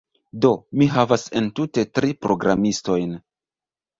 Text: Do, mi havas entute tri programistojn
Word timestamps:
Do, 0.45 0.49
mi 0.81 0.87
havas 0.93 1.25
entute 1.41 1.85
tri 1.99 2.09
programistojn 2.27 3.13